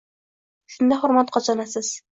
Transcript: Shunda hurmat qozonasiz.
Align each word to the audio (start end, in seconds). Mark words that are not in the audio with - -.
Shunda 0.77 0.99
hurmat 1.05 1.33
qozonasiz. 1.39 1.97